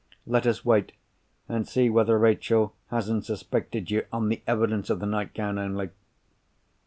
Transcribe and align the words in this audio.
Let 0.25 0.47
us 0.47 0.65
wait 0.65 0.93
and 1.47 1.67
see 1.67 1.87
whether 1.91 2.17
Rachel 2.17 2.75
hasn't 2.87 3.23
suspected 3.25 3.91
you 3.91 4.07
on 4.11 4.29
the 4.29 4.41
evidence 4.47 4.89
of 4.89 4.99
the 4.99 5.05
nightgown 5.05 5.59
only." 5.59 5.91